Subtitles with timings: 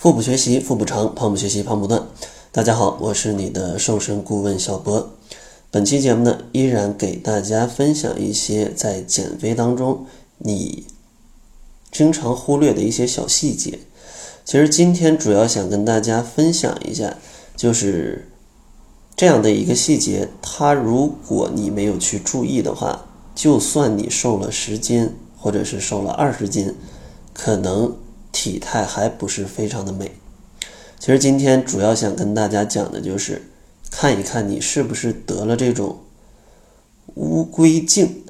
[0.00, 2.06] 腹部学习腹部长，胖不学习胖不断。
[2.52, 5.10] 大家好，我是你的瘦身顾问小博。
[5.70, 10.06] 本期节目呢，依然给大家分享一些在减肥当中
[10.38, 10.86] 你
[11.92, 13.80] 经常忽略的一些小细节。
[14.46, 17.18] 其实今天主要想跟大家分享一下，
[17.54, 18.26] 就是
[19.14, 23.04] 这样的一个细节，它如果你没有去注意的话，
[23.34, 26.74] 就算你瘦了十斤，或者是瘦了二十斤，
[27.34, 27.94] 可能。
[28.32, 30.12] 体态还不是非常的美。
[30.98, 33.42] 其实今天主要想跟大家讲的就是，
[33.90, 35.98] 看一看你是不是得了这种
[37.14, 38.22] 乌龟颈，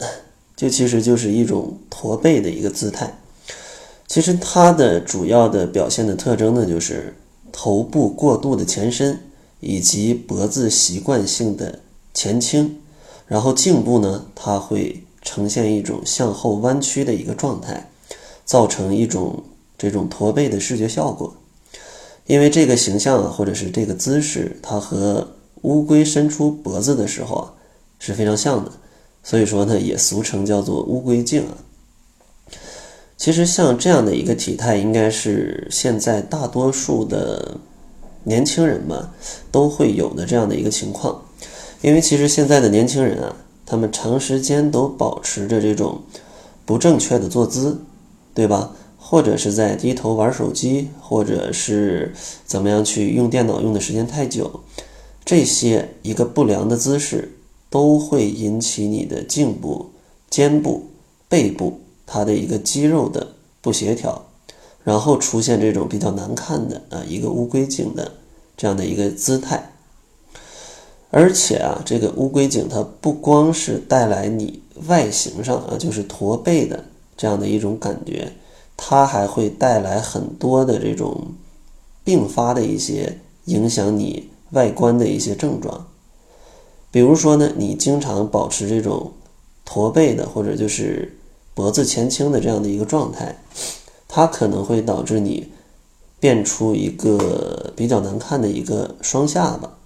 [0.54, 3.18] 就其实就是一种驼背的一个姿态。
[4.06, 7.16] 其实它的主要的表现的特征呢，就是
[7.50, 9.20] 头部过度的前伸，
[9.58, 11.80] 以及脖子习惯性的
[12.14, 12.78] 前倾，
[13.26, 17.90] 然后颈部呢，它会呈现一种向后弯曲的一个状态，
[18.44, 19.42] 造成一种。
[19.80, 21.34] 这种驼背的视觉效果，
[22.26, 25.26] 因为这个形象啊，或者是这个姿势，它和
[25.62, 27.54] 乌龟伸出脖子的时候啊
[27.98, 28.70] 是非常像的，
[29.24, 31.56] 所以说呢，也俗称叫做乌龟颈啊。
[33.16, 37.56] 其实像这样的一个体态，应该是现在大多数的
[38.24, 39.10] 年轻人嘛
[39.50, 41.22] 都会有的这样的一个情况，
[41.80, 46.02] 因为其实现在的年轻人啊，他们长时间都保持着这种
[46.66, 47.80] 不正确的坐姿，
[48.34, 48.72] 对吧？
[49.10, 52.14] 或者是在低头玩手机，或者是
[52.46, 54.60] 怎么样去用电脑用的时间太久，
[55.24, 57.32] 这些一个不良的姿势
[57.68, 59.90] 都会引起你的颈部、
[60.30, 60.84] 肩部、
[61.28, 64.26] 背部它的一个肌肉的不协调，
[64.84, 68.12] 然后出现这种比较难看的啊一个乌龟颈的
[68.56, 69.72] 这样的一个姿态。
[71.10, 76.84] 而且啊，这个乌龟颈它不光是带来你外形上啊就是驼背的
[77.16, 78.32] 这样的一种感觉。
[78.82, 81.34] 它还会带来很多的这种
[82.02, 85.86] 并发的一些影响你外观的一些症状，
[86.90, 89.12] 比如说呢，你经常保持这种
[89.66, 91.14] 驼背的或者就是
[91.54, 93.36] 脖子前倾的这样的一个状态，
[94.08, 95.52] 它可能会导致你
[96.18, 99.76] 变出一个比较难看的一个双下巴，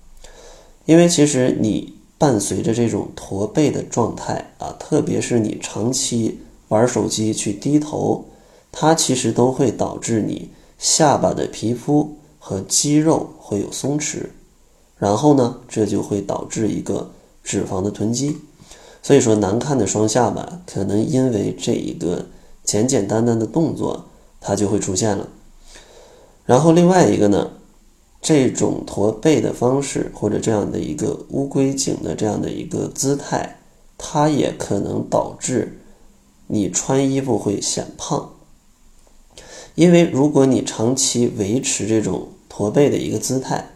[0.85, 6.39] 因为其实你伴随着这种驼背的状态啊，特别是你长期
[6.69, 8.25] 玩手机去低头。
[8.77, 14.27] 它其实都会导致你下巴的皮肤和肌肉会有松弛，
[14.99, 17.13] 然后呢，这就会导致一个
[17.45, 18.37] 脂肪的囤积。
[19.01, 22.27] 所以说，难看的双下巴可能因为这一个
[22.65, 24.07] 简简单单的动作，
[24.41, 25.29] 它就会出现了。
[26.45, 27.53] 然后另外一个呢，
[28.21, 33.61] 这种驼背的方式或者这样的一个乌龟颈的这样的一个姿态，
[33.97, 35.79] 它也可能导致
[36.49, 38.31] 你穿衣服会显胖。
[39.75, 43.71] 因为如果你长期维持这种驼背的一个姿态，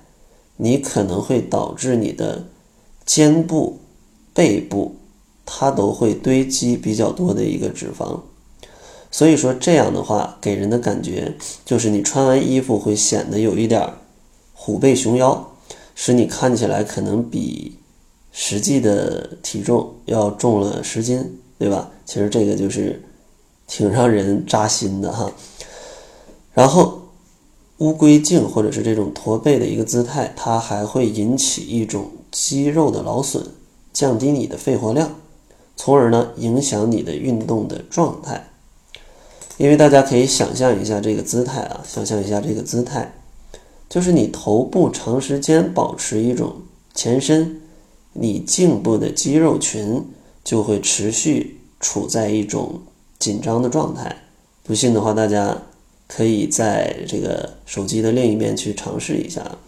[0.56, 2.46] 你可能会导致你的
[3.04, 3.78] 肩部、
[4.32, 4.96] 背部
[5.44, 8.20] 它都会堆积比较多的一个脂肪，
[9.10, 13.88] 所以说这样的话给人的感觉就是你穿完衣服会显得有一点
[14.52, 15.52] 虎背熊腰，
[15.94, 17.76] 使你看起来可能比
[18.30, 21.90] 实际的体重要重了十斤，对吧？
[22.04, 23.02] 其实这个就是
[23.66, 25.32] 挺让人扎心的哈。
[26.58, 27.02] 然后，
[27.76, 33.46] 乌龟颈或者是这种驼背的一个姿态，它还会引起一种肌肉的劳损，
[33.92, 35.08] 降低你的肺活量，
[35.76, 38.48] 从而呢影响你的运动的状态。
[39.56, 43.12] 因为大家可以想象一下这个姿态啊，想象一下这个姿态，
[43.88, 46.56] 就是你头部长时间保持一种
[46.92, 47.60] 前伸，
[48.14, 50.04] 你颈部的肌肉群
[50.42, 52.80] 就会持续处在一种
[53.20, 54.16] 紧张的状态。
[54.64, 55.56] 不信的话，大家。
[56.08, 59.58] 可以在这个手机的另一面去尝试一下，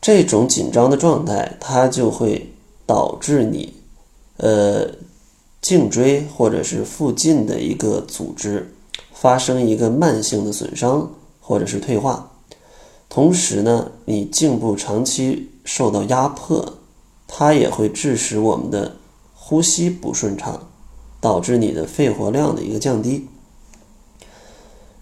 [0.00, 2.50] 这种紧张的状态，它就会
[2.86, 3.74] 导致你，
[4.38, 4.88] 呃，
[5.60, 8.74] 颈椎或者是附近的一个组织
[9.12, 11.10] 发生一个慢性的损伤
[11.40, 12.30] 或者是退化，
[13.08, 16.78] 同时呢，你颈部长期受到压迫，
[17.26, 18.96] 它也会致使我们的
[19.34, 20.68] 呼吸不顺畅，
[21.20, 23.26] 导致你的肺活量的一个降低。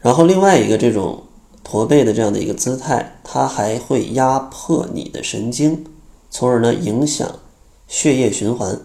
[0.03, 1.23] 然后另外一个这种
[1.65, 5.85] 驼背的这样的一个姿态，它还会压迫你的神经，
[6.29, 7.39] 从而呢影响
[7.87, 8.81] 血液循环。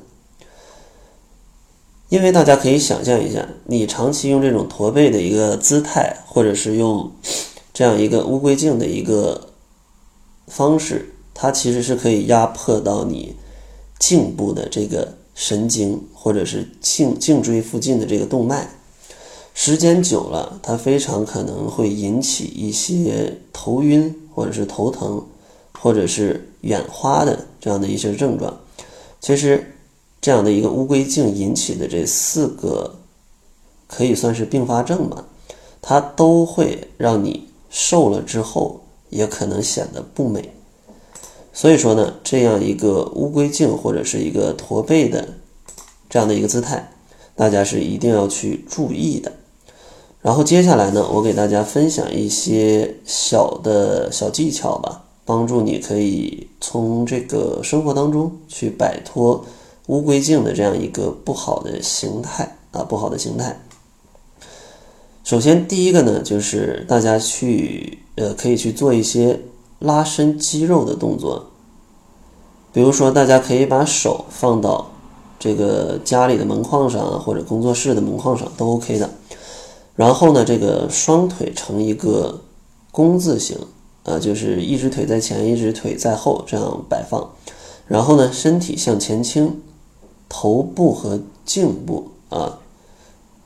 [2.10, 7.12] 因为大家可以想象一下，你长期用这种驼背的一个姿态，或者是用
[7.74, 9.50] 这样一个乌龟颈的一个
[10.48, 13.36] 方式，它其实是可以压迫到你
[14.00, 18.70] 颈部的这个神经，或者是颈颈椎附近的这个动脉。
[19.60, 25.26] 时间久了，它非常可能会引起一些头晕，或者是头疼，
[25.74, 28.56] 或者是眼花的这样的一些症状。
[29.20, 29.74] 其实，
[30.22, 33.00] 这样的一个乌龟镜引起的这四个，
[33.88, 35.26] 可以算是并发症吧，
[35.82, 40.54] 它都会让你瘦了之后，也可能显得不美。
[41.52, 45.28] 所以说呢，这样一个乌龟镜或者是一个驼背的
[46.08, 46.92] 这样的一个姿态，
[47.36, 49.34] 大家是一定要去注意的。
[50.28, 59.46] 然后接下来呢，我给大家分享一些小的小技巧吧，帮助你可以从这个生活当中去摆脱
[59.86, 63.58] 乌龟镜的这样一个不好的形态啊，不好的形态。
[65.24, 69.40] 首先，第一个呢，就是大家去呃，可以去做一些
[69.80, 71.46] 拉伸肌肉的动作，
[72.74, 74.92] 比如说，大家可以把手放到
[75.40, 79.10] 这个家里的门框上，或者工作室的门框上，都 OK 的。
[79.98, 82.42] 然后呢，这个双腿成一个
[82.92, 83.58] 弓字形，
[84.04, 87.32] 啊，就是一只腿在前，一只腿在后，这样摆放。
[87.88, 89.60] 然后呢，身体向前倾，
[90.30, 92.60] 头部和颈部啊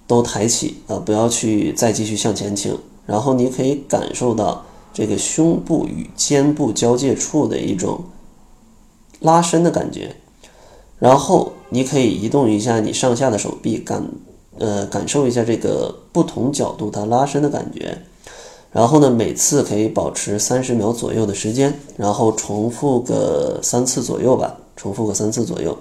[0.05, 2.77] 都抬起啊，不要去再继续向前倾。
[3.05, 8.03] 然后你可以感受到这个胸部与肩部交界处的一种
[9.21, 10.17] 拉伸的感觉。
[10.99, 14.05] 然后你可以移动一下你上下的手臂，感。
[14.59, 17.97] 呃，感受一下这个不同角度它拉伸的感觉，
[18.71, 25.77] 然后呢，每次可以保持三十秒左右的时间，然后重复个三次左右吧，重复个三次左右。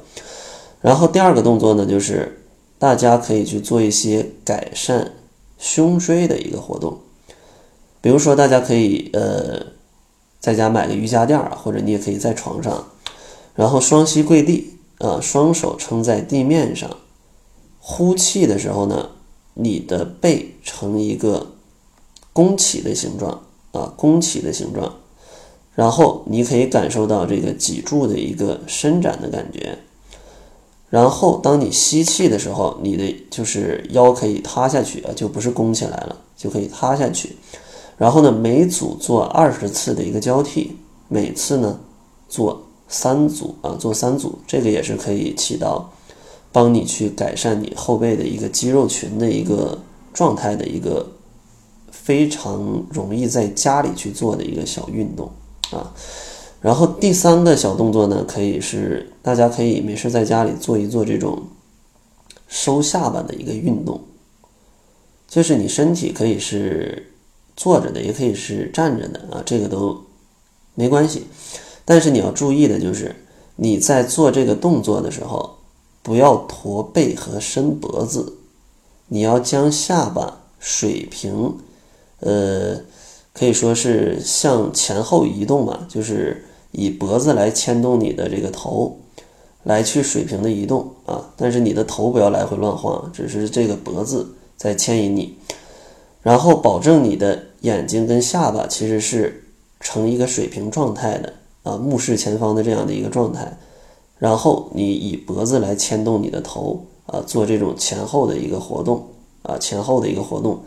[0.81, 2.45] 然后第二个动作呢，就是
[2.79, 5.13] 大家可以去做一些改善
[5.59, 6.99] 胸椎的一个活动，
[8.01, 9.67] 比如说大家可以呃
[10.39, 12.87] 在家买个瑜伽垫啊，或者你也可以在床上，
[13.55, 16.89] 然后双膝跪地啊，双手撑在地面上。
[17.81, 19.11] 呼气的时候呢，
[19.55, 21.53] 你的背呈一个
[22.33, 23.43] 弓起的形状
[23.73, 24.95] 啊，弓起的形状，
[25.75, 29.79] 然后你可以感受到这个脊柱的一个伸展的感觉。
[30.91, 37.37] 然后当你吸气的时候，你的就是腰可以塌下去啊，就不是弓起来了，就可以塌下去。
[37.97, 40.77] 然后呢，每组做二十次的一个交替，
[41.09, 41.79] 每次呢
[42.29, 45.93] 做三组啊，做三组，这个也是可以起到。
[46.53, 49.79] 帮你去改善你后背的一个肌肉群的一个
[50.13, 51.07] 状态的一个
[51.93, 55.31] 非常容易在家里去做的一个小运动
[55.71, 55.95] 啊。
[56.61, 61.41] 然后第三个小动作呢，可以是大家可以没事在家里做一做这种
[62.49, 64.01] 收下巴的一个运动，
[65.29, 67.13] 就是你身体可以是
[67.57, 70.05] 坐着的，也可以是站着的啊，这个都
[70.75, 71.29] 没关系。
[71.85, 73.15] 但是你要注意的就是
[73.55, 75.60] 你在做这个动作的时候。
[76.03, 78.35] 不要驼背和伸脖子，
[79.09, 81.57] 你要将下巴水平，
[82.21, 82.81] 呃，
[83.35, 88.99] 可以说是向前后移动嘛，就是以脖子来牵动你的这个头，
[89.63, 91.31] 来去水平的移动啊。
[91.37, 95.37] 但是你的头不要来回乱晃，只是这个脖子在牵引你，
[96.23, 99.45] 然后保证你的眼睛跟下巴其实是
[99.81, 103.59] 成一个水平状态的啊，目视前方的这样的一个状态。
[104.21, 109.09] 然后你以脖子来牵动你的头啊，做这种前后的一个活动
[109.43, 110.61] 啊，前后的一个活动。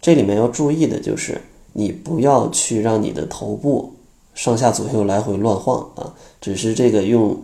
[0.00, 1.40] 这里面要注意的就是，
[1.72, 3.94] 你不要去让你的头部
[4.34, 7.36] 上下左右来回乱晃啊，只是这个用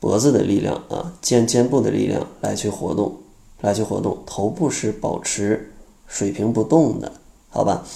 [0.00, 3.14] 脖子的力量啊，肩肩部的力量来去活动，
[3.60, 5.72] 来去活动，头部是保持
[6.08, 7.12] 水平不动的，
[7.48, 7.86] 好吧？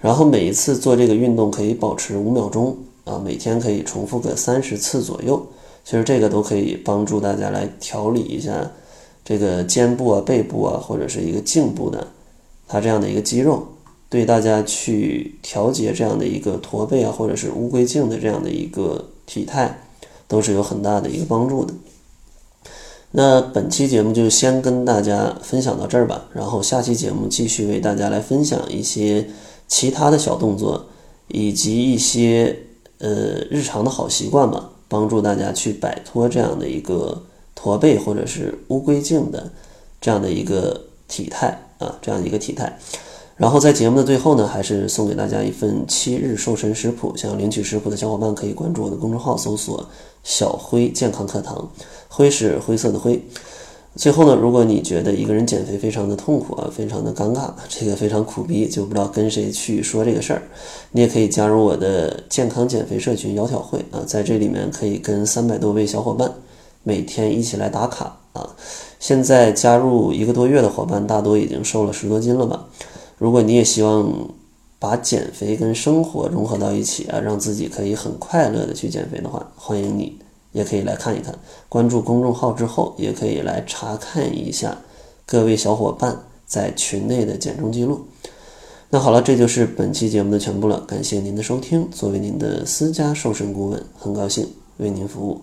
[0.00, 5.46] 然后每一次做这个运动可以保持五秒钟啊，每天可以重复个三十次左右。
[5.84, 8.72] 其实这个都可以帮助大家来调理一下
[9.24, 12.08] 这个肩部啊、背部啊，或者是一个颈部的
[12.66, 13.66] 它这样的一个肌肉，
[14.08, 19.78] 对大家去调节这样的一个驼背啊，或者是乌龟颈的这样的一个体态，
[20.26, 21.74] 都是有很大的一个帮助的。
[23.10, 29.28] 那本期节目就先跟大家分享到这儿吧，然后下期节目继续为大家来分享一些
[29.68, 30.86] 其他的小动作，
[31.28, 32.56] 以及一些
[32.98, 34.70] 呃日常的好习惯吧。
[34.94, 37.20] 帮助大家去摆脱这样的一个
[37.52, 39.50] 驼背或者是乌龟颈的
[40.00, 42.78] 这样的一个体态啊，这样一个体态。
[43.36, 47.12] 然后在节目的最后呢，还是送给大家一份七日瘦身食谱。
[47.16, 49.84] 想要领取食谱的小伙伴可以关注我的公众号，搜索
[50.22, 51.68] “小辉健康课堂”，
[52.06, 53.20] 灰是灰色的灰。
[53.96, 60.42] 最后呢，如果你觉得一个人减肥非常的痛苦啊，非常的尴尬，这个非常苦逼，就不知道跟谁去说这个事儿，
[60.90, 66.32] 你也可以加入我的健康减肥社群“窈窕会”啊，在这里面可以跟三百多位小伙伴
[66.82, 68.50] 每天一起来打卡啊。
[68.98, 72.66] 现在加入一个多月的伙伴，大多已经瘦了十多斤了吧？
[73.16, 74.28] 如果你也希望
[74.80, 80.18] 把减肥跟生活融合到一起啊，让自己可以很快乐的去减肥的话，欢迎你
[80.54, 81.38] 也可以来看一看。
[81.68, 84.78] 关注公众号之后，也可以来查看一下
[85.26, 88.06] 各位小伙伴在群内的减重记录。
[88.88, 90.80] 那好了，这就是本期节目的全部了。
[90.82, 91.90] 感谢您的收听。
[91.90, 95.42] 作为您的私家瘦身顾问，很高兴为您服务。